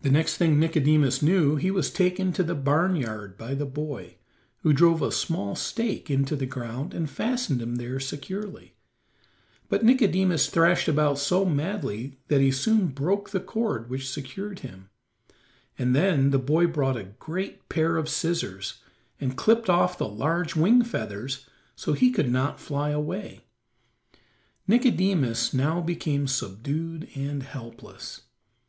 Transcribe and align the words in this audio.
The 0.00 0.10
next 0.10 0.36
thing 0.36 0.58
Nicodemus 0.58 1.22
knew 1.22 1.54
he 1.54 1.70
was 1.70 1.92
taken 1.92 2.32
to 2.32 2.42
the 2.42 2.56
barn 2.56 2.96
yard 2.96 3.38
by 3.38 3.54
the 3.54 3.64
boy, 3.64 4.16
who 4.62 4.72
drove 4.72 5.00
a 5.00 5.12
small 5.12 5.54
stake 5.54 6.10
into 6.10 6.34
the 6.34 6.44
ground 6.44 6.92
and 6.92 7.08
fastened 7.08 7.62
him 7.62 7.76
there 7.76 8.00
securely. 8.00 8.74
But 9.68 9.84
Nicodemus 9.84 10.48
thrashed 10.48 10.88
about 10.88 11.20
so 11.20 11.44
madly 11.44 12.18
that 12.26 12.40
he 12.40 12.50
soon 12.50 12.88
broke 12.88 13.30
the 13.30 13.38
cord 13.38 13.88
which 13.88 14.10
secured 14.10 14.58
him, 14.58 14.90
and 15.78 15.94
then 15.94 16.30
the 16.32 16.38
boy 16.40 16.66
brought 16.66 16.96
a 16.96 17.04
great 17.20 17.68
pair 17.68 17.96
of 17.98 18.08
scissors 18.08 18.80
and 19.20 19.36
clipped 19.36 19.70
off 19.70 19.96
the 19.98 20.08
large 20.08 20.56
wing 20.56 20.82
feathers 20.82 21.46
so 21.76 21.92
he 21.92 22.10
could 22.10 22.28
not 22.28 22.58
fly 22.58 22.90
away; 22.90 23.44
Nicodemus 24.66 25.54
now 25.54 25.80
became 25.80 26.26
subdued 26.26 27.06
and 27.14 27.44
helpless. 27.44 28.22